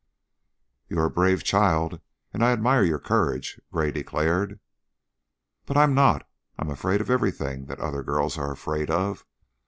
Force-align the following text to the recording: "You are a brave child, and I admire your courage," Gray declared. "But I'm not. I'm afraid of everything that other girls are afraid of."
"You 0.89 0.97
are 0.97 1.05
a 1.05 1.09
brave 1.11 1.43
child, 1.43 2.01
and 2.33 2.43
I 2.43 2.53
admire 2.53 2.81
your 2.81 2.97
courage," 2.97 3.61
Gray 3.71 3.91
declared. 3.91 4.59
"But 5.67 5.77
I'm 5.77 5.93
not. 5.93 6.27
I'm 6.57 6.71
afraid 6.71 7.01
of 7.01 7.11
everything 7.11 7.67
that 7.67 7.79
other 7.79 8.01
girls 8.01 8.35
are 8.35 8.51
afraid 8.51 8.89
of." 8.89 9.27